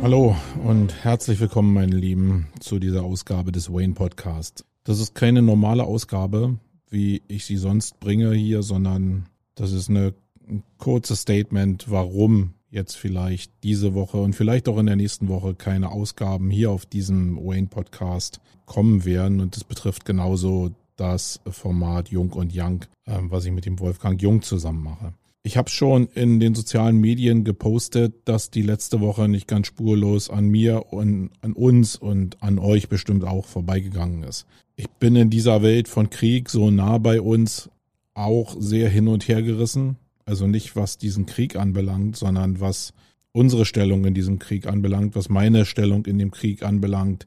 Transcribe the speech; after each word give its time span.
Hallo 0.00 0.34
und 0.64 1.04
herzlich 1.04 1.38
willkommen, 1.38 1.74
meine 1.74 1.94
Lieben, 1.94 2.46
zu 2.60 2.78
dieser 2.78 3.02
Ausgabe 3.02 3.52
des 3.52 3.70
Wayne 3.70 3.92
Podcast. 3.92 4.64
Das 4.84 5.00
ist 5.00 5.14
keine 5.14 5.42
normale 5.42 5.84
Ausgabe, 5.84 6.56
wie 6.88 7.20
ich 7.28 7.44
sie 7.44 7.58
sonst 7.58 8.00
bringe 8.00 8.32
hier, 8.32 8.62
sondern 8.62 9.26
das 9.54 9.72
ist 9.72 9.90
eine, 9.90 10.14
ein 10.48 10.62
kurzes 10.78 11.20
Statement, 11.20 11.90
warum 11.90 12.54
jetzt 12.70 12.96
vielleicht 12.96 13.52
diese 13.62 13.94
Woche 13.94 14.18
und 14.18 14.34
vielleicht 14.34 14.68
auch 14.68 14.78
in 14.78 14.86
der 14.86 14.96
nächsten 14.96 15.28
Woche 15.28 15.54
keine 15.54 15.90
Ausgaben 15.90 16.50
hier 16.50 16.70
auf 16.70 16.86
diesem 16.86 17.36
Wayne 17.36 17.68
Podcast 17.68 18.40
kommen 18.66 19.04
werden. 19.04 19.40
Und 19.40 19.56
das 19.56 19.64
betrifft 19.64 20.04
genauso 20.04 20.72
das 20.96 21.40
Format 21.48 22.08
Jung 22.10 22.32
und 22.32 22.52
Young, 22.54 22.82
äh, 23.06 23.18
was 23.22 23.44
ich 23.44 23.52
mit 23.52 23.64
dem 23.64 23.78
Wolfgang 23.78 24.20
Jung 24.20 24.42
zusammen 24.42 24.82
mache. 24.82 25.14
Ich 25.44 25.56
habe 25.56 25.70
schon 25.70 26.08
in 26.08 26.40
den 26.40 26.54
sozialen 26.54 26.98
Medien 26.98 27.44
gepostet, 27.44 28.14
dass 28.26 28.50
die 28.50 28.62
letzte 28.62 29.00
Woche 29.00 29.28
nicht 29.28 29.46
ganz 29.46 29.68
spurlos 29.68 30.28
an 30.28 30.48
mir 30.48 30.92
und 30.92 31.30
an 31.40 31.52
uns 31.52 31.96
und 31.96 32.42
an 32.42 32.58
euch 32.58 32.88
bestimmt 32.88 33.24
auch 33.24 33.46
vorbeigegangen 33.46 34.24
ist. 34.24 34.46
Ich 34.76 34.88
bin 34.90 35.16
in 35.16 35.30
dieser 35.30 35.62
Welt 35.62 35.88
von 35.88 36.10
Krieg 36.10 36.50
so 36.50 36.70
nah 36.70 36.98
bei 36.98 37.20
uns 37.20 37.70
auch 38.14 38.56
sehr 38.58 38.90
hin 38.90 39.08
und 39.08 39.26
her 39.28 39.42
gerissen. 39.42 39.96
Also 40.28 40.46
nicht 40.46 40.76
was 40.76 40.98
diesen 40.98 41.24
Krieg 41.24 41.56
anbelangt, 41.56 42.14
sondern 42.14 42.60
was 42.60 42.92
unsere 43.32 43.64
Stellung 43.64 44.04
in 44.04 44.12
diesem 44.12 44.38
Krieg 44.38 44.66
anbelangt, 44.66 45.16
was 45.16 45.30
meine 45.30 45.64
Stellung 45.64 46.04
in 46.04 46.18
dem 46.18 46.30
Krieg 46.30 46.62
anbelangt. 46.62 47.24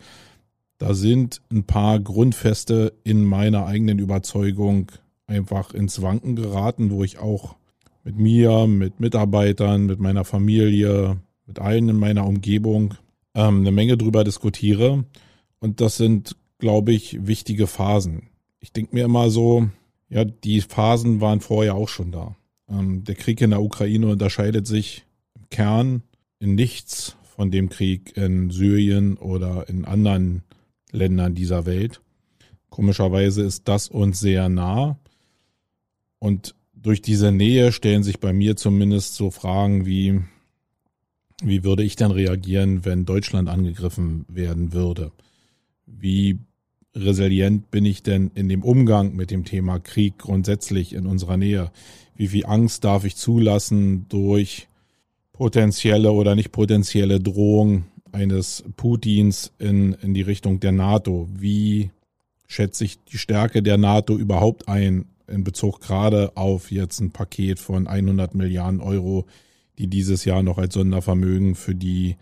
Da 0.77 0.93
sind 0.93 1.41
ein 1.51 1.63
paar 1.63 1.99
Grundfeste 1.99 2.93
in 3.03 3.25
meiner 3.25 3.65
eigenen 3.65 3.97
Überzeugung 3.97 4.91
einfach 5.25 5.73
ins 5.73 6.03
Wanken 6.03 6.35
geraten, 6.35 6.91
wo 6.91 7.03
ich 7.03 7.17
auch 7.17 7.55
mit 8.03 8.19
mir, 8.19 8.67
mit 8.67 8.99
Mitarbeitern, 8.99 9.87
mit 9.87 9.99
meiner 9.99 10.23
Familie, 10.23 11.17
mit 11.47 11.57
allen 11.57 11.89
in 11.89 11.97
meiner 11.97 12.27
Umgebung 12.27 12.93
ähm, 13.33 13.61
eine 13.61 13.71
Menge 13.71 13.97
drüber 13.97 14.23
diskutiere. 14.23 15.05
Und 15.59 15.81
das 15.81 15.97
sind, 15.97 16.35
glaube 16.59 16.91
ich, 16.91 17.25
wichtige 17.25 17.65
Phasen. 17.65 18.27
Ich 18.59 18.71
denke 18.71 18.93
mir 18.93 19.05
immer 19.05 19.31
so, 19.31 19.69
ja, 20.07 20.23
die 20.23 20.61
Phasen 20.61 21.19
waren 21.19 21.41
vorher 21.41 21.73
auch 21.73 21.89
schon 21.89 22.11
da. 22.11 22.35
Ähm, 22.71 23.03
der 23.03 23.15
Krieg 23.15 23.41
in 23.41 23.51
der 23.51 23.61
Ukraine 23.61 24.07
unterscheidet 24.07 24.65
sich 24.65 25.05
im 25.35 25.49
Kern 25.49 26.03
in 26.39 26.55
nichts 26.55 27.17
von 27.35 27.51
dem 27.51 27.69
Krieg 27.69 28.15
in 28.17 28.49
Syrien 28.49 29.17
oder 29.17 29.69
in 29.69 29.85
anderen 29.85 30.43
Ländern 30.91 31.35
dieser 31.35 31.65
Welt. 31.65 32.01
Komischerweise 32.69 33.43
ist 33.43 33.67
das 33.67 33.87
uns 33.87 34.19
sehr 34.19 34.49
nah. 34.49 34.97
Und 36.19 36.55
durch 36.73 37.01
diese 37.01 37.31
Nähe 37.31 37.71
stellen 37.71 38.03
sich 38.03 38.19
bei 38.19 38.33
mir 38.33 38.55
zumindest 38.55 39.15
so 39.15 39.29
Fragen 39.29 39.85
wie, 39.85 40.21
wie 41.43 41.63
würde 41.63 41.83
ich 41.83 41.95
dann 41.95 42.11
reagieren, 42.11 42.85
wenn 42.85 43.05
Deutschland 43.05 43.49
angegriffen 43.49 44.25
werden 44.27 44.73
würde? 44.73 45.11
Wie 45.85 46.39
resilient 46.95 47.71
bin 47.71 47.85
ich 47.85 48.03
denn 48.03 48.31
in 48.35 48.49
dem 48.49 48.63
Umgang 48.63 49.15
mit 49.15 49.31
dem 49.31 49.45
Thema 49.45 49.79
Krieg 49.79 50.17
grundsätzlich 50.17 50.93
in 50.93 51.05
unserer 51.05 51.37
Nähe? 51.37 51.71
Wie 52.15 52.27
viel 52.27 52.45
Angst 52.45 52.83
darf 52.83 53.05
ich 53.05 53.15
zulassen 53.15 54.05
durch 54.09 54.67
potenzielle 55.33 56.11
oder 56.11 56.35
nicht 56.35 56.51
potenzielle 56.51 57.19
Drohung 57.19 57.85
eines 58.11 58.63
Putins 58.75 59.53
in, 59.57 59.93
in 60.01 60.13
die 60.13 60.21
Richtung 60.21 60.59
der 60.59 60.71
NATO? 60.71 61.29
Wie 61.33 61.91
schätze 62.47 62.83
ich 62.83 62.99
die 63.05 63.17
Stärke 63.17 63.63
der 63.63 63.77
NATO 63.77 64.17
überhaupt 64.17 64.67
ein 64.67 65.05
in 65.27 65.43
Bezug 65.43 65.79
gerade 65.79 66.35
auf 66.35 66.71
jetzt 66.71 66.99
ein 66.99 67.11
Paket 67.11 67.59
von 67.59 67.87
100 67.87 68.35
Milliarden 68.35 68.81
Euro, 68.81 69.25
die 69.79 69.87
dieses 69.87 70.25
Jahr 70.25 70.43
noch 70.43 70.57
als 70.57 70.73
Sondervermögen 70.73 71.55
für 71.55 71.73
die 71.73 72.17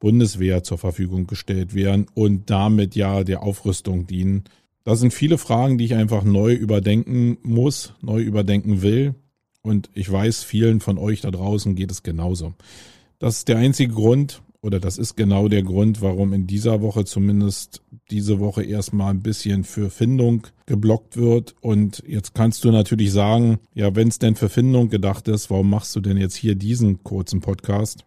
Bundeswehr 0.00 0.62
zur 0.62 0.78
Verfügung 0.78 1.26
gestellt 1.26 1.74
werden 1.74 2.06
und 2.14 2.50
damit 2.50 2.94
ja 2.94 3.24
der 3.24 3.42
Aufrüstung 3.42 4.06
dienen. 4.06 4.44
Das 4.84 5.00
sind 5.00 5.12
viele 5.12 5.38
Fragen, 5.38 5.78
die 5.78 5.84
ich 5.84 5.94
einfach 5.94 6.24
neu 6.24 6.52
überdenken 6.52 7.38
muss, 7.42 7.94
neu 8.00 8.22
überdenken 8.22 8.82
will. 8.82 9.14
Und 9.62 9.90
ich 9.92 10.10
weiß, 10.10 10.44
vielen 10.44 10.80
von 10.80 10.98
euch 10.98 11.20
da 11.20 11.30
draußen 11.30 11.74
geht 11.74 11.90
es 11.90 12.02
genauso. 12.02 12.54
Das 13.18 13.38
ist 13.38 13.48
der 13.48 13.58
einzige 13.58 13.92
Grund, 13.92 14.40
oder 14.60 14.80
das 14.80 14.98
ist 14.98 15.16
genau 15.16 15.48
der 15.48 15.62
Grund, 15.62 16.02
warum 16.02 16.32
in 16.32 16.46
dieser 16.46 16.80
Woche 16.80 17.04
zumindest 17.04 17.82
diese 18.10 18.40
Woche 18.40 18.64
erstmal 18.64 19.12
ein 19.12 19.22
bisschen 19.22 19.64
für 19.64 19.90
Findung 19.90 20.46
geblockt 20.66 21.16
wird. 21.16 21.54
Und 21.60 22.02
jetzt 22.06 22.34
kannst 22.34 22.64
du 22.64 22.72
natürlich 22.72 23.12
sagen, 23.12 23.58
ja, 23.74 23.94
wenn 23.94 24.08
es 24.08 24.18
denn 24.18 24.34
für 24.34 24.48
Findung 24.48 24.88
gedacht 24.88 25.28
ist, 25.28 25.50
warum 25.50 25.70
machst 25.70 25.94
du 25.94 26.00
denn 26.00 26.16
jetzt 26.16 26.34
hier 26.34 26.54
diesen 26.54 27.04
kurzen 27.04 27.40
Podcast? 27.40 28.04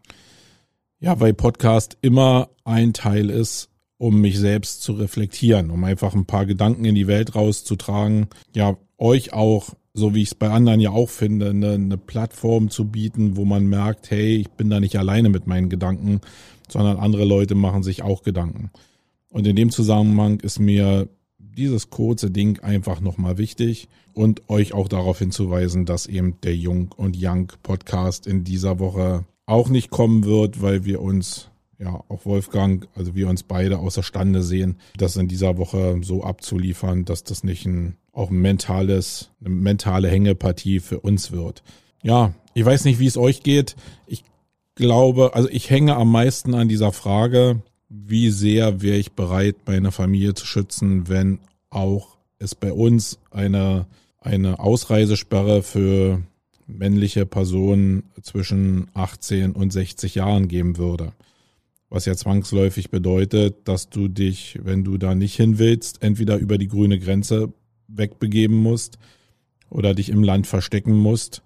Ja, 1.04 1.20
weil 1.20 1.34
Podcast 1.34 1.98
immer 2.02 2.50
ein 2.64 2.94
Teil 2.94 3.32
ist, 3.32 3.70
um 3.98 4.22
mich 4.22 4.38
selbst 4.38 4.84
zu 4.84 4.94
reflektieren, 4.94 5.72
um 5.72 5.84
einfach 5.84 6.14
ein 6.14 6.28
paar 6.28 6.46
Gedanken 6.46 6.86
in 6.86 6.94
die 6.94 7.08
Welt 7.08 7.34
rauszutragen. 7.34 8.28
Ja, 8.54 8.78
euch 9.00 9.34
auch 9.34 9.74
so 9.94 10.14
wie 10.14 10.22
ich 10.22 10.30
es 10.30 10.36
bei 10.36 10.50
anderen 10.50 10.80
ja 10.80 10.92
auch 10.92 11.10
finde, 11.10 11.50
eine, 11.50 11.74
eine 11.74 11.98
Plattform 11.98 12.70
zu 12.70 12.86
bieten, 12.86 13.36
wo 13.36 13.46
man 13.46 13.66
merkt, 13.66 14.12
hey, 14.12 14.38
ich 14.38 14.50
bin 14.52 14.70
da 14.70 14.80
nicht 14.80 14.96
alleine 14.96 15.30
mit 15.30 15.48
meinen 15.48 15.70
Gedanken, 15.70 16.22
sondern 16.70 16.98
andere 16.98 17.26
Leute 17.26 17.56
machen 17.56 17.84
sich 17.84 18.04
auch 18.04 18.22
Gedanken. 18.22 18.70
Und 19.32 19.48
in 19.48 19.56
dem 19.56 19.72
Zusammenhang 19.72 20.40
ist 20.40 20.60
mir 20.60 21.10
dieses 21.40 21.90
kurze 21.90 22.30
Ding 22.30 22.60
einfach 22.60 23.02
nochmal 23.02 23.38
wichtig 23.40 23.90
und 24.14 24.50
euch 24.50 24.74
auch 24.74 24.88
darauf 24.88 25.18
hinzuweisen, 25.18 25.86
dass 25.86 26.06
eben 26.06 26.40
der 26.44 26.56
Jung 26.56 26.94
und 26.96 27.18
Young 27.20 27.52
Podcast 27.64 28.28
in 28.28 28.44
dieser 28.44 28.80
Woche 28.80 29.26
auch 29.52 29.70
nicht 29.70 29.90
kommen 29.90 30.26
wird, 30.26 30.62
weil 30.62 30.86
wir 30.86 31.02
uns 31.02 31.50
ja, 31.78 32.04
auch 32.10 32.26
Wolfgang, 32.26 32.88
also 32.96 33.16
wir 33.16 33.28
uns 33.28 33.44
beide 33.44 33.80
außerstande 33.80 34.44
sehen, 34.44 34.78
das 34.98 35.16
in 35.16 35.28
dieser 35.28 35.58
Woche 35.58 36.00
so 36.04 36.24
abzuliefern, 36.24 37.06
dass 37.06 37.24
das 37.24 37.44
nicht 37.44 37.66
ein 37.66 37.98
auch 38.14 38.30
ein 38.30 38.42
mentales, 38.42 39.30
eine 39.40 39.50
mentale 39.50 40.10
Hängepartie 40.10 40.80
für 40.80 41.00
uns 41.00 41.32
wird. 41.32 41.64
Ja, 42.04 42.34
ich 42.54 42.66
weiß 42.66 42.86
nicht, 42.86 43.00
wie 43.00 43.08
es 43.08 43.18
euch 43.18 43.44
geht. 43.44 43.76
Ich 44.06 44.24
glaube, 44.76 45.34
also 45.34 45.50
ich 45.50 45.70
hänge 45.70 45.96
am 45.96 46.12
meisten 46.12 46.54
an 46.54 46.68
dieser 46.68 46.92
Frage, 46.92 47.62
wie 47.90 48.30
sehr 48.30 48.82
wäre 48.82 48.98
ich 48.98 49.14
bereit, 49.14 49.56
meine 49.66 49.92
Familie 49.92 50.34
zu 50.34 50.46
schützen, 50.46 51.08
wenn 51.08 51.40
auch 51.70 52.18
es 52.40 52.56
bei 52.56 52.74
uns 52.74 53.20
eine, 53.30 53.86
eine 54.20 54.60
Ausreisesperre 54.60 55.64
für 55.64 56.22
männliche 56.72 57.26
Personen 57.26 58.12
zwischen 58.22 58.88
18 58.94 59.52
und 59.52 59.72
60 59.72 60.16
Jahren 60.16 60.48
geben 60.48 60.78
würde 60.78 61.14
was 61.92 62.06
ja 62.06 62.16
zwangsläufig 62.16 62.90
bedeutet, 62.90 63.68
dass 63.68 63.90
du 63.90 64.08
dich, 64.08 64.58
wenn 64.64 64.86
du 64.86 64.98
da 64.98 65.14
nicht 65.14 65.36
hin 65.36 65.60
willst, 65.60 66.02
entweder 66.02 66.38
über 66.38 66.58
die 66.58 66.70
grüne 66.70 66.98
Grenze 66.98 67.54
wegbegeben 67.90 68.56
musst 68.56 68.98
oder 69.70 69.94
dich 69.94 70.08
im 70.08 70.24
Land 70.24 70.48
verstecken 70.48 70.96
musst 70.96 71.44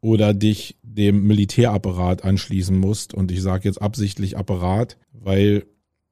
oder 0.00 0.32
dich 0.32 0.76
dem 0.82 1.26
Militärapparat 1.26 2.24
anschließen 2.24 2.76
musst. 2.76 3.12
Und 3.12 3.30
ich 3.30 3.42
sage 3.42 3.68
jetzt 3.68 3.82
absichtlich 3.82 4.38
Apparat, 4.38 4.96
weil 5.12 5.66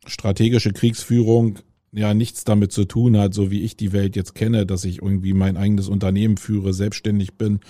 strategische 0.04 0.74
Kriegsführung 0.74 1.58
ja 1.90 2.12
nichts 2.12 2.44
damit 2.44 2.70
zu 2.70 2.84
tun 2.84 3.16
hat, 3.16 3.32
so 3.32 3.50
wie 3.50 3.62
ich 3.62 3.78
die 3.78 3.92
Welt 3.92 4.14
jetzt 4.14 4.34
kenne, 4.34 4.66
dass 4.66 4.84
ich 4.84 5.00
irgendwie 5.00 5.32
mein 5.32 5.56
eigenes 5.56 5.88
Unternehmen 5.88 6.36
führe, 6.36 6.74
selbstständig 6.74 7.34
bin, 7.34 7.60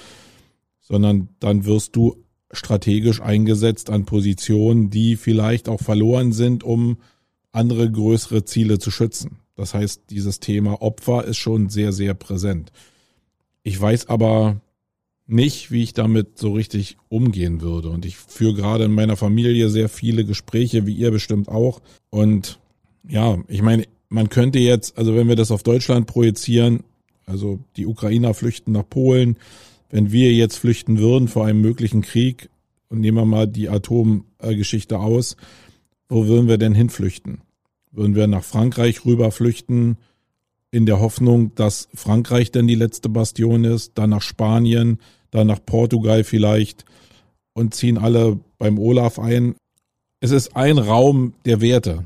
sondern 0.85 1.29
dann 1.41 1.65
wirst 1.65 1.97
du 1.97 2.25
strategisch 2.53 3.21
eingesetzt 3.21 3.91
an 3.91 4.05
Positionen, 4.05 4.91
die 4.91 5.17
vielleicht 5.17 5.69
auch 5.69 5.81
verloren 5.81 6.33
sind, 6.33 6.63
um 6.63 6.99
andere 7.51 7.91
größere 7.91 8.45
Ziele 8.45 8.79
zu 8.79 8.91
schützen. 8.91 9.39
Das 9.57 9.75
heißt, 9.75 10.03
dieses 10.11 10.41
Thema 10.41 10.83
Opfer 10.83 11.25
ist 11.25 11.39
schon 11.39 11.69
sehr, 11.69 11.93
sehr 11.93 12.15
präsent. 12.15 12.71
Ich 13.63 13.81
weiß 13.81 14.09
aber 14.09 14.61
nicht, 15.27 15.71
wie 15.71 15.83
ich 15.83 15.95
damit 15.95 16.39
so 16.39 16.53
richtig 16.53 16.99
umgehen 17.09 17.61
würde. 17.61 17.89
Und 17.89 18.05
ich 18.05 18.17
führe 18.17 18.55
gerade 18.55 18.85
in 18.85 18.93
meiner 18.93 19.17
Familie 19.17 19.71
sehr 19.71 19.89
viele 19.89 20.25
Gespräche, 20.25 20.87
wie 20.87 20.95
ihr 20.95 21.11
bestimmt 21.11 21.49
auch. 21.49 21.81
Und 22.11 22.59
ja, 23.09 23.39
ich 23.49 23.63
meine, 23.63 23.85
man 24.09 24.29
könnte 24.29 24.59
jetzt, 24.59 24.99
also 24.99 25.15
wenn 25.15 25.29
wir 25.29 25.37
das 25.37 25.51
auf 25.51 25.63
Deutschland 25.63 26.07
projizieren, 26.07 26.85
also 27.27 27.59
die 27.77 27.87
Ukrainer 27.87 28.35
flüchten 28.35 28.73
nach 28.73 28.89
Polen, 28.89 29.39
wenn 29.95 30.11
wir 30.11 30.33
jetzt 30.33 30.59
flüchten 30.59 30.99
würden 30.99 31.29
vor 31.29 31.47
einem 31.47 31.61
möglichen 31.61 32.03
Krieg 32.03 32.51
und 32.89 32.99
nehmen 32.99 33.17
wir 33.17 33.25
mal 33.27 33.47
die 33.47 33.69
Atomgeschichte 33.69 34.99
aus, 34.99 35.37
wo 36.09 36.27
würden 36.27 36.49
wir 36.49 36.59
denn 36.59 36.75
hinflüchten? 36.75 37.43
Würden 37.93 38.17
wir 38.17 38.27
nach 38.27 38.43
Frankreich 38.43 39.05
rüber 39.05 39.31
flüchten, 39.31 39.99
in 40.73 40.85
der 40.85 40.99
Hoffnung, 40.99 41.55
dass 41.55 41.89
Frankreich 41.95 42.51
denn 42.51 42.67
die 42.67 42.75
letzte 42.75 43.09
Bastion 43.09 43.63
ist, 43.63 43.93
dann 43.95 44.11
nach 44.11 44.23
Spanien, 44.23 44.99
dann 45.31 45.47
nach 45.47 45.65
Portugal 45.65 46.25
vielleicht 46.25 46.85
und 47.53 47.73
ziehen 47.73 47.97
alle 47.97 48.41
beim 48.59 48.81
Olaf 48.81 49.21
ein. 49.21 49.55
Es 50.19 50.33
ist 50.33 50.57
ein 50.57 50.79
Raum 50.79 51.35
der 51.45 51.61
Werte. 51.61 52.05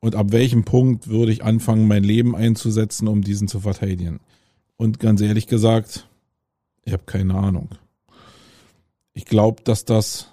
Und 0.00 0.14
ab 0.14 0.32
welchem 0.32 0.64
Punkt 0.64 1.08
würde 1.08 1.32
ich 1.32 1.44
anfangen, 1.44 1.88
mein 1.88 2.04
Leben 2.04 2.34
einzusetzen, 2.34 3.06
um 3.06 3.20
diesen 3.20 3.48
zu 3.48 3.60
verteidigen? 3.60 4.20
Und 4.78 4.98
ganz 4.98 5.20
ehrlich 5.20 5.46
gesagt, 5.46 6.07
ich 6.88 6.94
habe 6.94 7.04
keine 7.04 7.34
Ahnung. 7.34 7.68
Ich 9.12 9.26
glaube, 9.26 9.62
dass 9.62 9.84
das 9.84 10.32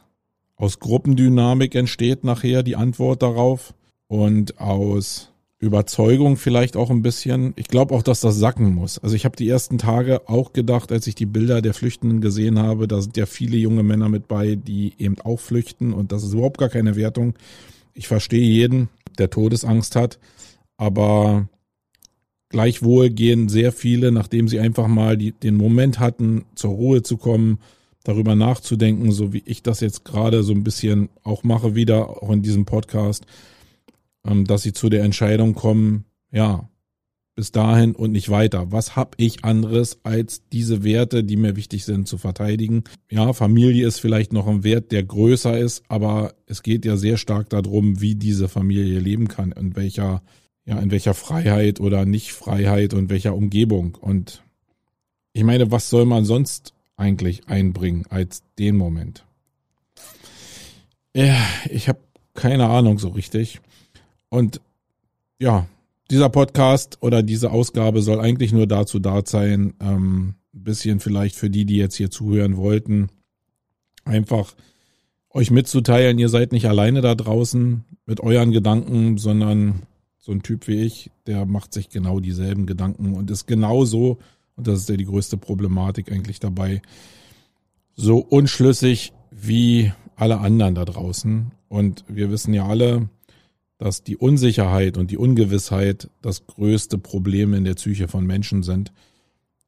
aus 0.55 0.79
Gruppendynamik 0.79 1.75
entsteht 1.75 2.23
nachher 2.23 2.63
die 2.63 2.77
Antwort 2.77 3.21
darauf 3.21 3.73
und 4.07 4.57
aus 4.57 5.33
Überzeugung 5.59 6.37
vielleicht 6.37 6.77
auch 6.77 6.89
ein 6.91 7.01
bisschen. 7.01 7.51
Ich 7.57 7.67
glaube 7.67 7.93
auch, 7.93 8.03
dass 8.03 8.21
das 8.21 8.37
sacken 8.37 8.73
muss. 8.73 8.99
Also 8.99 9.17
ich 9.17 9.25
habe 9.25 9.35
die 9.35 9.49
ersten 9.49 9.77
Tage 9.77 10.29
auch 10.29 10.53
gedacht, 10.53 10.93
als 10.93 11.07
ich 11.07 11.15
die 11.15 11.25
Bilder 11.25 11.61
der 11.61 11.73
Flüchtenden 11.73 12.21
gesehen 12.21 12.57
habe, 12.57 12.87
da 12.87 13.01
sind 13.01 13.17
ja 13.17 13.25
viele 13.25 13.57
junge 13.57 13.83
Männer 13.83 14.07
mit 14.07 14.29
bei, 14.29 14.55
die 14.55 14.93
eben 14.97 15.19
auch 15.19 15.41
flüchten 15.41 15.91
und 15.91 16.13
das 16.13 16.23
ist 16.23 16.33
überhaupt 16.33 16.57
gar 16.57 16.69
keine 16.69 16.95
Wertung. 16.95 17.33
Ich 17.93 18.07
verstehe 18.07 18.47
jeden, 18.47 18.87
der 19.17 19.29
Todesangst 19.29 19.97
hat, 19.97 20.19
aber 20.77 21.49
gleichwohl 22.49 23.09
gehen 23.09 23.49
sehr 23.49 23.71
viele, 23.71 24.11
nachdem 24.11 24.47
sie 24.47 24.59
einfach 24.59 24.87
mal 24.87 25.17
die, 25.17 25.31
den 25.31 25.55
Moment 25.55 25.99
hatten, 25.99 26.45
zur 26.55 26.71
Ruhe 26.71 27.03
zu 27.03 27.17
kommen, 27.17 27.59
darüber 28.03 28.35
nachzudenken, 28.35 29.11
so 29.11 29.33
wie 29.33 29.43
ich 29.45 29.63
das 29.63 29.79
jetzt 29.79 30.05
gerade 30.05 30.43
so 30.43 30.53
ein 30.53 30.63
bisschen 30.63 31.09
auch 31.23 31.43
mache 31.43 31.75
wieder, 31.75 32.21
auch 32.21 32.31
in 32.31 32.41
diesem 32.41 32.65
Podcast, 32.65 33.25
ähm, 34.25 34.45
dass 34.45 34.61
sie 34.61 34.73
zu 34.73 34.89
der 34.89 35.03
Entscheidung 35.03 35.55
kommen, 35.55 36.05
ja, 36.31 36.69
bis 37.35 37.51
dahin 37.51 37.95
und 37.95 38.11
nicht 38.13 38.29
weiter. 38.29 38.71
Was 38.71 38.95
habe 38.95 39.11
ich 39.17 39.43
anderes 39.43 39.99
als 40.03 40.47
diese 40.53 40.83
Werte, 40.83 41.23
die 41.23 41.35
mir 41.35 41.57
wichtig 41.57 41.83
sind, 41.83 42.07
zu 42.07 42.17
verteidigen? 42.17 42.85
Ja, 43.11 43.33
Familie 43.33 43.85
ist 43.87 43.99
vielleicht 43.99 44.31
noch 44.31 44.47
ein 44.47 44.63
Wert, 44.63 44.91
der 44.93 45.03
größer 45.03 45.57
ist, 45.57 45.83
aber 45.89 46.33
es 46.45 46.63
geht 46.63 46.85
ja 46.85 46.95
sehr 46.95 47.17
stark 47.17 47.49
darum, 47.49 47.99
wie 47.99 48.15
diese 48.15 48.47
Familie 48.47 48.99
leben 48.99 49.27
kann, 49.27 49.51
in 49.51 49.75
welcher, 49.75 50.23
ja, 50.65 50.79
in 50.79 50.91
welcher 50.91 51.13
Freiheit 51.13 51.79
oder 51.79 52.05
Nicht-Freiheit 52.05 52.93
und 52.93 53.09
welcher 53.09 53.35
Umgebung. 53.35 53.95
Und 53.95 54.43
ich 55.33 55.43
meine, 55.43 55.71
was 55.71 55.89
soll 55.89 56.05
man 56.05 56.25
sonst 56.25 56.73
eigentlich 56.97 57.47
einbringen 57.47 58.05
als 58.09 58.43
den 58.57 58.75
Moment? 58.75 59.25
Ja, 61.15 61.37
ich 61.69 61.87
habe 61.87 61.99
keine 62.33 62.67
Ahnung 62.67 62.99
so 62.99 63.09
richtig. 63.09 63.61
Und 64.29 64.59
ja, 65.39 65.67
dieser 66.11 66.29
Podcast 66.29 66.97
oder 67.01 67.23
diese 67.23 67.51
Ausgabe 67.51 68.01
soll 68.01 68.19
eigentlich 68.19 68.51
nur 68.51 68.67
dazu 68.67 68.99
da 68.99 69.21
sein, 69.25 69.73
ähm, 69.79 70.35
ein 70.53 70.63
bisschen 70.63 70.99
vielleicht 70.99 71.35
für 71.35 71.49
die, 71.49 71.65
die 71.65 71.77
jetzt 71.77 71.95
hier 71.95 72.11
zuhören 72.11 72.57
wollten, 72.57 73.09
einfach 74.03 74.55
euch 75.29 75.51
mitzuteilen, 75.51 76.17
ihr 76.17 76.29
seid 76.29 76.51
nicht 76.51 76.67
alleine 76.67 77.01
da 77.01 77.13
draußen 77.13 77.83
mit 78.05 78.21
euren 78.21 78.51
Gedanken, 78.51 79.17
sondern 79.17 79.81
so 80.25 80.31
ein 80.31 80.41
Typ 80.41 80.67
wie 80.67 80.81
ich, 80.81 81.11
der 81.27 81.45
macht 81.45 81.71
sich 81.71 81.89
genau 81.89 82.19
dieselben 82.19 82.65
Gedanken 82.65 83.13
und 83.13 83.29
ist 83.29 83.45
genauso, 83.45 84.17
und 84.55 84.65
das 84.65 84.79
ist 84.79 84.89
ja 84.89 84.97
die 84.97 85.05
größte 85.05 85.37
Problematik 85.37 86.11
eigentlich 86.11 86.39
dabei, 86.39 86.81
so 87.95 88.17
unschlüssig 88.17 89.13
wie 89.29 89.91
alle 90.15 90.39
anderen 90.39 90.73
da 90.73 90.83
draußen. 90.83 91.51
Und 91.67 92.05
wir 92.07 92.31
wissen 92.31 92.55
ja 92.55 92.65
alle, 92.65 93.07
dass 93.77 94.01
die 94.01 94.17
Unsicherheit 94.17 94.97
und 94.97 95.11
die 95.11 95.17
Ungewissheit 95.17 96.09
das 96.23 96.47
größte 96.47 96.97
Problem 96.97 97.53
in 97.53 97.63
der 97.63 97.75
Psyche 97.75 98.07
von 98.07 98.25
Menschen 98.25 98.63
sind. 98.63 98.93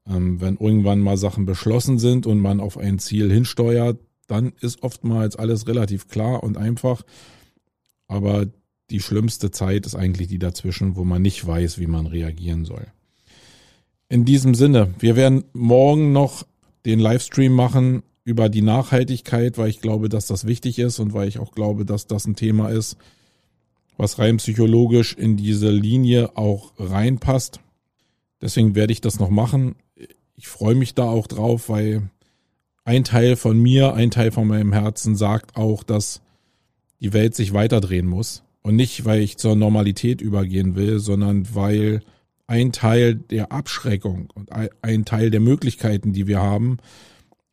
Ähm, 0.07 0.41
wenn 0.41 0.57
irgendwann 0.57 1.01
mal 1.01 1.17
Sachen 1.17 1.45
beschlossen 1.45 1.99
sind 1.99 2.25
und 2.25 2.39
man 2.39 2.61
auf 2.61 2.79
ein 2.79 2.97
Ziel 2.97 3.31
hinsteuert, 3.31 3.99
dann 4.25 4.53
ist 4.59 4.81
oftmals 4.81 5.35
alles 5.35 5.67
relativ 5.67 6.07
klar 6.07 6.41
und 6.41 6.57
einfach. 6.57 7.03
Aber 8.07 8.47
die 8.89 9.01
schlimmste 9.01 9.51
Zeit 9.51 9.85
ist 9.85 9.95
eigentlich 9.95 10.27
die 10.27 10.39
dazwischen, 10.39 10.95
wo 10.95 11.03
man 11.03 11.21
nicht 11.21 11.45
weiß, 11.45 11.79
wie 11.79 11.87
man 11.87 12.05
reagieren 12.07 12.65
soll. 12.65 12.87
In 14.09 14.23
diesem 14.23 14.55
Sinne, 14.55 14.93
wir 14.99 15.15
werden 15.15 15.43
morgen 15.53 16.13
noch 16.13 16.45
den 16.85 16.99
Livestream 16.99 17.51
machen 17.51 18.03
über 18.23 18.49
die 18.49 18.61
Nachhaltigkeit, 18.61 19.57
weil 19.57 19.69
ich 19.69 19.81
glaube, 19.81 20.09
dass 20.09 20.27
das 20.27 20.45
wichtig 20.47 20.79
ist 20.79 20.99
und 20.99 21.13
weil 21.13 21.27
ich 21.27 21.39
auch 21.39 21.51
glaube, 21.51 21.85
dass 21.85 22.07
das 22.07 22.25
ein 22.25 22.35
Thema 22.35 22.69
ist, 22.69 22.97
was 23.97 24.19
rein 24.19 24.37
psychologisch 24.37 25.13
in 25.13 25.35
diese 25.35 25.69
Linie 25.69 26.37
auch 26.37 26.73
reinpasst. 26.77 27.59
Deswegen 28.41 28.75
werde 28.75 28.93
ich 28.93 29.01
das 29.01 29.19
noch 29.19 29.29
machen. 29.29 29.75
Ich 30.35 30.47
freue 30.47 30.75
mich 30.75 30.93
da 30.93 31.03
auch 31.05 31.27
drauf, 31.27 31.67
weil 31.67 32.09
ein 32.85 33.03
Teil 33.03 33.35
von 33.35 33.59
mir, 33.59 33.95
ein 33.95 34.11
Teil 34.11 34.31
von 34.31 34.47
meinem 34.47 34.71
Herzen 34.71 35.15
sagt 35.15 35.57
auch, 35.57 35.83
dass 35.83 36.21
die 37.01 37.11
Welt 37.11 37.35
sich 37.35 37.53
weiterdrehen 37.53 38.07
muss. 38.07 38.43
Und 38.61 38.75
nicht, 38.75 39.05
weil 39.05 39.21
ich 39.21 39.37
zur 39.37 39.55
Normalität 39.55 40.21
übergehen 40.21 40.75
will, 40.75 40.99
sondern 40.99 41.55
weil 41.55 42.01
ein 42.47 42.71
Teil 42.71 43.15
der 43.15 43.51
Abschreckung 43.51 44.29
und 44.33 44.51
ein 44.81 45.05
Teil 45.05 45.31
der 45.31 45.39
Möglichkeiten, 45.39 46.13
die 46.13 46.27
wir 46.27 46.41
haben, 46.41 46.77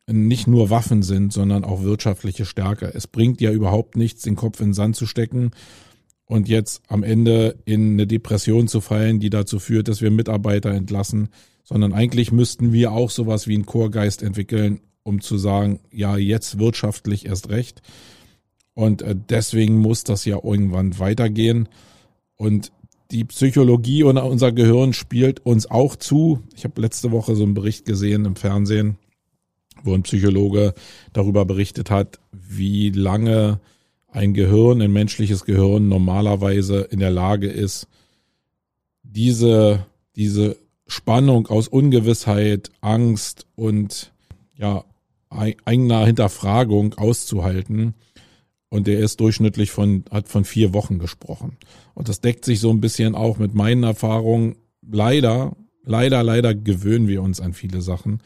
nicht 0.07 0.47
nur 0.47 0.69
Waffen 0.69 1.03
sind, 1.03 1.33
sondern 1.33 1.63
auch 1.63 1.81
wirtschaftliche 1.81 2.45
Stärke. 2.45 2.91
Es 2.93 3.07
bringt 3.07 3.41
ja 3.41 3.51
überhaupt 3.51 3.97
nichts, 3.97 4.21
den 4.21 4.35
Kopf 4.35 4.59
in 4.59 4.67
den 4.67 4.73
Sand 4.73 4.95
zu 4.95 5.05
stecken 5.05 5.51
und 6.25 6.47
jetzt 6.47 6.81
am 6.87 7.03
Ende 7.03 7.57
in 7.65 7.93
eine 7.93 8.07
Depression 8.07 8.67
zu 8.67 8.81
fallen, 8.81 9.19
die 9.19 9.29
dazu 9.29 9.59
führt, 9.59 9.87
dass 9.87 10.01
wir 10.01 10.11
Mitarbeiter 10.11 10.71
entlassen, 10.71 11.29
sondern 11.63 11.93
eigentlich 11.93 12.31
müssten 12.31 12.71
wir 12.71 12.91
auch 12.91 13.09
sowas 13.09 13.47
wie 13.47 13.55
einen 13.55 13.65
Chorgeist 13.65 14.21
entwickeln, 14.21 14.79
um 15.03 15.21
zu 15.21 15.37
sagen, 15.37 15.79
ja, 15.91 16.17
jetzt 16.17 16.59
wirtschaftlich 16.59 17.25
erst 17.25 17.49
recht. 17.49 17.81
Und 18.75 19.01
äh, 19.01 19.15
deswegen 19.17 19.79
muss 19.79 20.03
das 20.03 20.25
ja 20.25 20.37
irgendwann 20.43 20.99
weitergehen. 20.99 21.67
Und 22.35 22.71
die 23.11 23.23
Psychologie 23.23 24.03
und 24.03 24.17
unser 24.17 24.51
Gehirn 24.51 24.93
spielt 24.93 25.45
uns 25.45 25.69
auch 25.69 25.95
zu. 25.95 26.41
Ich 26.55 26.63
habe 26.65 26.81
letzte 26.81 27.11
Woche 27.11 27.35
so 27.35 27.43
einen 27.43 27.53
Bericht 27.53 27.85
gesehen 27.85 28.25
im 28.25 28.35
Fernsehen, 28.35 28.97
wo 29.83 29.93
ein 29.93 30.03
Psychologe 30.03 30.73
darüber 31.13 31.45
berichtet 31.45 31.89
hat, 31.89 32.19
wie 32.31 32.89
lange 32.89 33.59
ein 34.09 34.33
Gehirn, 34.33 34.81
ein 34.81 34.93
menschliches 34.93 35.45
Gehirn 35.45 35.87
normalerweise 35.87 36.81
in 36.81 36.99
der 36.99 37.11
Lage 37.11 37.47
ist, 37.47 37.87
diese, 39.03 39.85
diese 40.15 40.57
Spannung 40.87 41.47
aus 41.47 41.67
Ungewissheit, 41.67 42.71
Angst 42.81 43.45
und 43.55 44.13
ja, 44.57 44.83
eigener 45.29 46.05
Hinterfragung 46.05 46.93
auszuhalten. 46.95 47.93
Und 48.69 48.87
der 48.87 48.99
ist 48.99 49.19
durchschnittlich 49.19 49.71
von, 49.71 50.05
hat 50.11 50.27
von 50.27 50.43
vier 50.43 50.73
Wochen 50.73 50.99
gesprochen. 50.99 51.57
Und 51.93 52.09
das 52.09 52.21
deckt 52.21 52.45
sich 52.45 52.59
so 52.59 52.71
ein 52.71 52.81
bisschen 52.81 53.15
auch 53.15 53.37
mit 53.37 53.53
meinen 53.53 53.83
Erfahrungen. 53.83 54.55
Leider, 54.81 55.55
leider, 55.83 56.23
leider 56.23 56.53
gewöhnen 56.53 57.07
wir 57.07 57.21
uns 57.21 57.39
an 57.39 57.53
viele 57.53 57.81
Sachen. 57.81 58.21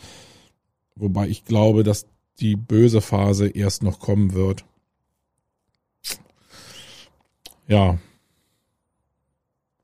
Wobei 0.96 1.27
ich 1.27 1.46
glaube, 1.46 1.84
dass 1.84 2.08
die 2.39 2.55
böse 2.55 3.01
Phase 3.01 3.48
erst 3.48 3.84
noch 3.84 4.00
kommen 4.00 4.34
wird. 4.34 4.65
Ja. 7.67 8.00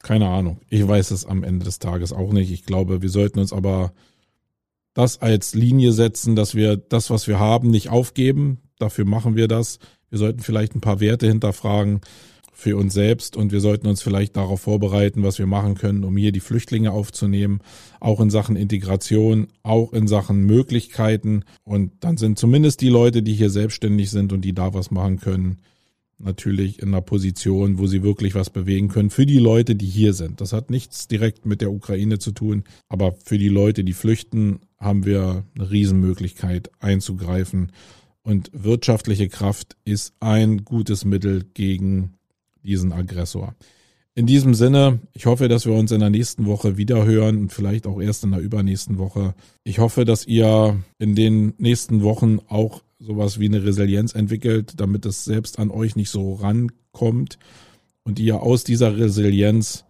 Keine 0.02 0.28
Ahnung. 0.28 0.60
Ich 0.70 0.88
weiß 0.88 1.12
es 1.12 1.26
am 1.26 1.44
Ende 1.44 1.66
des 1.66 1.80
Tages 1.80 2.14
auch 2.14 2.32
nicht. 2.32 2.52
Ich 2.52 2.66
glaube, 2.66 3.02
wir 3.02 3.10
sollten 3.10 3.40
uns 3.40 3.54
aber 3.54 3.94
das 4.94 5.22
als 5.22 5.54
Linie 5.54 5.92
setzen, 5.92 6.36
dass 6.36 6.56
wir 6.56 6.78
das, 6.78 7.10
was 7.10 7.28
wir 7.28 7.40
haben, 7.40 7.70
nicht 7.70 7.90
aufgeben. 7.90 8.62
Dafür 8.78 9.06
machen 9.06 9.36
wir 9.36 9.48
das. 9.48 9.80
Wir 10.16 10.20
sollten 10.20 10.40
vielleicht 10.40 10.74
ein 10.74 10.80
paar 10.80 11.02
Werte 11.02 11.28
hinterfragen 11.28 12.00
für 12.54 12.78
uns 12.78 12.94
selbst 12.94 13.36
und 13.36 13.52
wir 13.52 13.60
sollten 13.60 13.86
uns 13.86 14.02
vielleicht 14.02 14.38
darauf 14.38 14.62
vorbereiten, 14.62 15.24
was 15.24 15.40
wir 15.40 15.46
machen 15.46 15.76
können, 15.76 16.06
um 16.06 16.16
hier 16.16 16.32
die 16.32 16.40
Flüchtlinge 16.40 16.94
aufzunehmen, 16.94 17.60
auch 18.00 18.22
in 18.22 18.30
Sachen 18.30 18.56
Integration, 18.56 19.48
auch 19.62 19.92
in 19.92 20.08
Sachen 20.08 20.46
Möglichkeiten. 20.46 21.44
Und 21.66 21.92
dann 22.00 22.16
sind 22.16 22.40
zumindest 22.40 22.80
die 22.80 22.88
Leute, 22.88 23.24
die 23.24 23.34
hier 23.34 23.50
selbstständig 23.50 24.10
sind 24.10 24.32
und 24.32 24.46
die 24.46 24.54
da 24.54 24.74
was 24.74 24.90
machen 24.90 25.20
können, 25.20 25.58
natürlich 26.18 26.82
in 26.82 26.88
einer 26.88 27.02
Position, 27.02 27.78
wo 27.78 27.86
sie 27.86 28.02
wirklich 28.02 28.36
was 28.36 28.50
bewegen 28.50 28.88
können 28.88 29.10
für 29.10 29.26
die 29.26 29.40
Leute, 29.40 29.76
die 29.76 29.86
hier 29.86 30.14
sind. 30.14 30.40
Das 30.40 30.54
hat 30.54 30.70
nichts 30.70 31.10
direkt 31.10 31.46
mit 31.46 31.60
der 31.60 31.74
Ukraine 31.74 32.20
zu 32.20 32.32
tun, 32.32 32.64
aber 32.88 33.16
für 33.26 33.38
die 33.38 33.50
Leute, 33.50 33.84
die 33.84 33.92
flüchten, 33.92 34.62
haben 34.80 35.06
wir 35.06 35.44
eine 35.56 35.70
Riesenmöglichkeit 35.70 36.72
einzugreifen. 36.80 37.74
Und 38.26 38.50
wirtschaftliche 38.54 39.30
Kraft 39.30 39.78
ist 39.86 40.16
ein 40.20 40.66
gutes 40.66 41.06
Mittel 41.06 41.46
gegen 41.54 42.16
diesen 42.64 42.92
Aggressor. 42.92 43.54
In 44.16 44.26
diesem 44.26 44.56
Sinne, 44.56 45.00
ich 45.14 45.28
hoffe, 45.28 45.48
dass 45.48 45.68
wir 45.68 45.74
uns 45.74 45.92
in 45.92 46.00
der 46.00 46.10
nächsten 46.10 46.48
Woche 46.48 46.76
wieder 46.76 47.06
hören 47.06 47.38
und 47.38 47.54
vielleicht 47.54 47.86
auch 47.86 48.02
erst 48.02 48.24
in 48.24 48.32
der 48.32 48.40
übernächsten 48.40 48.98
Woche. 48.98 49.36
Ich 49.64 49.78
hoffe, 49.78 50.06
dass 50.06 50.26
ihr 50.26 50.82
in 50.98 51.14
den 51.14 51.54
nächsten 51.60 52.02
Wochen 52.02 52.40
auch 52.48 52.82
sowas 52.98 53.40
wie 53.40 53.46
eine 53.46 53.64
Resilienz 53.64 54.16
entwickelt, 54.16 54.74
damit 54.78 55.06
es 55.06 55.24
selbst 55.24 55.60
an 55.60 55.70
euch 55.70 55.96
nicht 55.96 56.10
so 56.10 56.34
rankommt 56.34 57.38
und 58.04 58.18
ihr 58.18 58.42
aus 58.42 58.64
dieser 58.64 58.98
Resilienz 58.98 59.86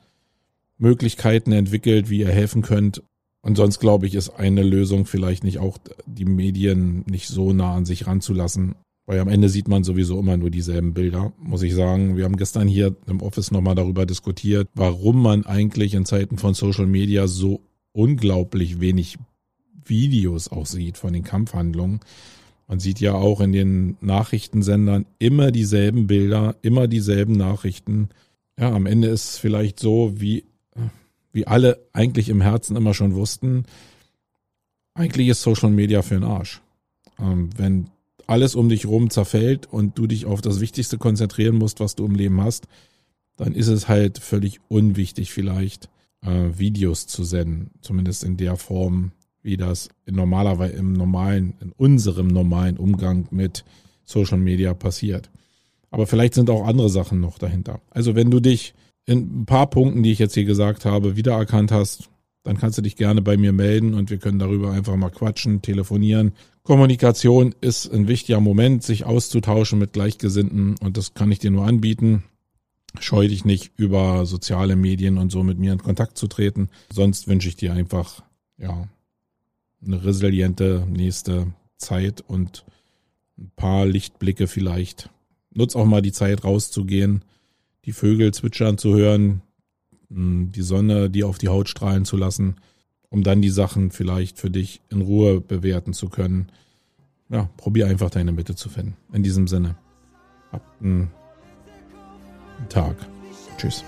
Möglichkeiten 0.78 1.54
entwickelt, 1.54 2.10
wie 2.10 2.20
ihr 2.20 2.32
helfen 2.32 2.64
könnt. 2.64 3.02
Und 3.46 3.58
sonst 3.58 3.78
glaube 3.78 4.08
ich, 4.08 4.16
ist 4.16 4.32
eine 4.32 4.64
Lösung 4.64 5.06
vielleicht 5.06 5.44
nicht 5.44 5.60
auch 5.60 5.78
die 6.08 6.26
Medien 6.26 7.04
nicht 7.08 7.28
so 7.28 7.54
nah 7.54 7.76
an 7.76 7.86
sich 7.86 8.08
ranzulassen. 8.08 8.74
Weil 9.06 9.20
am 9.20 9.28
Ende 9.28 9.50
sieht 9.50 9.68
man 9.68 9.84
sowieso 9.84 10.20
immer 10.20 10.36
nur 10.36 10.50
dieselben 10.50 10.96
Bilder, 10.96 11.32
muss 11.38 11.62
ich 11.62 11.76
sagen. 11.76 12.18
Wir 12.18 12.24
haben 12.24 12.38
gestern 12.38 12.68
hier 12.68 12.96
im 13.06 13.22
Office 13.22 13.52
nochmal 13.52 13.76
darüber 13.76 14.08
diskutiert, 14.08 14.68
warum 14.74 15.22
man 15.22 15.46
eigentlich 15.46 15.94
in 15.94 16.06
Zeiten 16.06 16.40
von 16.40 16.56
Social 16.56 16.88
Media 16.88 17.28
so 17.28 17.62
unglaublich 17.92 18.80
wenig 18.80 19.20
Videos 19.86 20.48
auch 20.52 20.66
sieht 20.66 20.98
von 20.98 21.14
den 21.14 21.24
Kampfhandlungen. 21.24 22.00
Man 22.68 22.80
sieht 22.80 23.00
ja 23.00 23.14
auch 23.14 23.42
in 23.42 23.52
den 23.52 23.96
Nachrichtensendern 24.02 25.06
immer 25.20 25.52
dieselben 25.52 26.08
Bilder, 26.08 26.56
immer 26.64 26.88
dieselben 26.88 27.34
Nachrichten. 27.34 28.10
Ja, 28.60 28.72
am 28.72 28.88
Ende 28.88 29.10
ist 29.10 29.30
es 29.30 29.38
vielleicht 29.38 29.80
so, 29.80 30.14
wie, 30.16 30.46
wie 31.36 31.46
alle 31.46 31.86
eigentlich 31.92 32.30
im 32.30 32.40
Herzen 32.40 32.78
immer 32.78 32.94
schon 32.94 33.14
wussten, 33.14 33.66
eigentlich 34.94 35.28
ist 35.28 35.42
Social 35.42 35.70
Media 35.70 36.02
für 36.02 36.14
den 36.14 36.24
Arsch. 36.24 36.62
Ähm, 37.20 37.50
wenn 37.58 37.90
alles 38.26 38.56
um 38.56 38.70
dich 38.70 38.86
rum 38.86 39.10
zerfällt 39.10 39.68
und 39.72 39.98
du 39.98 40.08
dich 40.08 40.26
auf 40.26 40.40
das 40.40 40.62
Wichtigste 40.62 40.98
konzentrieren 40.98 41.58
musst, 41.58 41.82
was 41.82 41.96
du 41.96 42.06
im 42.06 42.16
Leben 42.16 42.42
hast, 42.42 42.70
dann 43.36 43.54
ist 43.54 43.68
es 43.68 43.90
halt 43.90 44.18
völlig 44.18 44.62
unwichtig 44.70 45.34
vielleicht, 45.34 45.90
äh, 46.22 46.58
Videos 46.58 47.06
zu 47.06 47.26
senden. 47.26 47.72
Zumindest 47.82 48.24
in 48.24 48.38
der 48.38 48.56
Form, 48.56 49.12
wie 49.42 49.58
das 49.58 49.90
in 50.06 50.16
normalerweise 50.16 50.76
im 50.76 50.94
normalen, 50.94 51.56
in 51.60 51.74
unserem 51.74 52.28
normalen 52.28 52.78
Umgang 52.78 53.28
mit 53.32 53.66
Social 54.06 54.38
Media 54.38 54.74
passiert. 54.74 55.30
Aber 55.92 56.08
vielleicht 56.08 56.34
sind 56.34 56.50
auch 56.50 56.66
andere 56.66 56.90
Sachen 56.90 57.20
noch 57.20 57.38
dahinter. 57.38 57.82
Also 57.90 58.16
wenn 58.16 58.32
du 58.32 58.40
dich 58.40 58.74
in 59.06 59.42
ein 59.42 59.46
paar 59.46 59.70
Punkten, 59.70 60.04
die 60.04 60.12
ich 60.12 60.20
jetzt 60.20 60.34
hier 60.34 60.46
gesagt 60.46 60.86
habe, 60.86 61.16
wiedererkannt 61.16 61.72
hast, 61.72 62.10
dann 62.44 62.58
kannst 62.58 62.78
du 62.78 62.82
dich 62.82 62.96
gerne 62.96 63.22
bei 63.22 63.38
mir 63.38 63.54
melden 63.54 63.94
und 63.94 64.10
wir 64.10 64.18
können 64.18 64.40
darüber 64.40 64.72
einfach 64.72 64.96
mal 64.96 65.10
quatschen, 65.10 65.62
telefonieren. 65.62 66.34
Kommunikation 66.64 67.54
ist 67.62 67.92
ein 67.92 68.08
wichtiger 68.08 68.40
Moment, 68.40 68.84
sich 68.84 69.06
auszutauschen 69.06 69.80
mit 69.80 69.94
Gleichgesinnten 69.94 70.76
und 70.80 70.98
das 70.98 71.14
kann 71.14 71.32
ich 71.32 71.40
dir 71.40 71.52
nur 71.52 71.66
anbieten. 71.66 72.24
Scheu 73.00 73.28
dich 73.28 73.46
nicht 73.46 73.72
über 73.78 74.26
soziale 74.26 74.76
Medien 74.76 75.18
und 75.18 75.32
so 75.32 75.44
mit 75.44 75.60
mir 75.60 75.74
in 75.74 75.80
Kontakt 75.80 76.18
zu 76.18 76.28
treten. 76.28 76.70
Sonst 76.94 77.28
wünsche 77.28 77.50
ich 77.50 77.56
dir 77.56 77.74
einfach, 77.74 78.24
ja, 78.58 78.88
eine 79.86 80.04
resiliente 80.04 80.88
nächste 80.90 81.54
Zeit 81.78 82.24
und 82.26 82.66
ein 83.38 83.52
paar 83.56 83.86
Lichtblicke 83.86 84.48
vielleicht. 84.48 85.10
Nutz 85.52 85.76
auch 85.76 85.86
mal 85.86 86.02
die 86.02 86.12
Zeit 86.12 86.44
rauszugehen, 86.44 87.24
die 87.86 87.94
Vögel 87.94 88.34
zwitschern 88.34 88.78
zu 88.78 88.96
hören, 88.96 89.42
die 90.10 90.62
Sonne, 90.62 91.10
die 91.10 91.24
auf 91.24 91.38
die 91.38 91.50
Haut 91.50 91.70
strahlen 91.70 92.06
zu 92.06 92.18
lassen, 92.18 92.56
um 93.10 93.24
dann 93.24 93.42
die 93.42 93.50
Sachen 93.50 93.92
vielleicht 93.92 94.38
für 94.40 94.50
dich 94.50 94.82
in 94.90 95.02
Ruhe 95.02 95.42
bewerten 95.42 95.94
zu 95.94 96.10
können. 96.10 96.52
Ja, 97.30 97.50
probier 97.58 97.88
einfach 97.88 98.10
deine 98.10 98.32
Mitte 98.32 98.56
zu 98.56 98.70
finden. 98.70 98.96
In 99.12 99.24
diesem 99.24 99.48
Sinne, 99.48 99.76
habt 100.52 100.82
einen 100.82 101.12
Tag. 102.70 102.96
Tschüss. 103.58 103.84